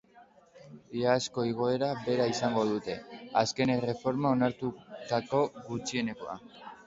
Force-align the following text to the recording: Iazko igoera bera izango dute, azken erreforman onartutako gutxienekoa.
Iazko 0.99 1.43
igoera 1.49 1.89
bera 2.07 2.25
izango 2.31 2.63
dute, 2.71 2.95
azken 3.43 3.73
erreforman 3.75 4.31
onartutako 4.39 5.45
gutxienekoa. 5.69 6.39